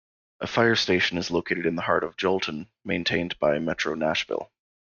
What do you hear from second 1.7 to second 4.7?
the heart of Joelton, maintained by Metro Nashville.